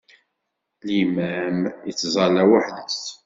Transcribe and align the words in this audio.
Limam 0.85 1.59
ittẓalla 1.89 2.43
weḥd-s. 2.49 3.01